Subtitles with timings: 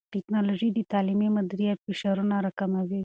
[0.13, 2.99] ټیکنالوژي د تعلیمي مدیریت فشارونه راکموي.